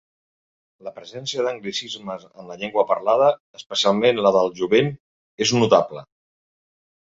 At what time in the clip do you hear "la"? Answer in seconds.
0.85-0.91, 2.51-2.57, 4.29-4.33